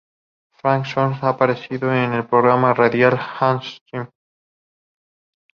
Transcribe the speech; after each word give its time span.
Frank 0.57 0.87
Stallone 0.87 1.19
ha 1.21 1.29
aparecido 1.29 1.91
en 1.93 2.13
el 2.13 2.25
programa 2.25 2.73
radial 2.73 3.17
de 3.19 3.23
Howard 3.39 3.63
Stern. 3.63 4.09